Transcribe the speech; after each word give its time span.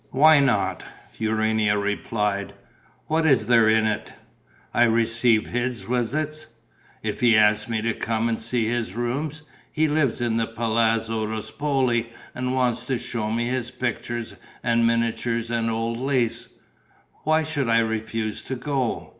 "Why 0.09 0.39
not?" 0.39 0.81
Urania 1.19 1.77
replied. 1.77 2.53
"What 3.05 3.27
is 3.27 3.45
there 3.45 3.69
in 3.69 3.85
it? 3.85 4.13
I 4.73 4.85
receive 4.85 5.45
his 5.49 5.83
visits. 5.83 6.47
If 7.03 7.19
he 7.19 7.37
asks 7.37 7.69
me 7.69 7.83
to 7.83 7.93
come 7.93 8.27
and 8.27 8.41
see 8.41 8.65
his 8.65 8.95
rooms 8.95 9.43
he 9.71 9.87
lives 9.87 10.19
in 10.19 10.37
the 10.37 10.47
Palazzo 10.47 11.27
Ruspoli 11.27 12.09
and 12.33 12.55
wants 12.55 12.83
to 12.85 12.97
show 12.97 13.29
me 13.29 13.45
his 13.45 13.69
pictures 13.69 14.35
and 14.63 14.87
miniatures 14.87 15.51
and 15.51 15.69
old 15.69 15.99
lace 15.99 16.49
why 17.23 17.43
should 17.43 17.69
I 17.69 17.77
refuse 17.77 18.41
to 18.41 18.55
go? 18.55 19.09